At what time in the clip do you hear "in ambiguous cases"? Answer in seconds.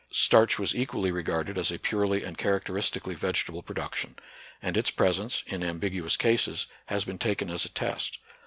5.45-6.65